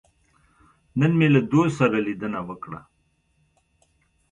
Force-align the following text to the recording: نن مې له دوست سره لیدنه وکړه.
نن 0.99 1.11
مې 1.17 1.27
له 1.35 1.41
دوست 1.51 1.73
سره 1.79 1.97
لیدنه 2.05 2.39
وکړه. 2.47 2.81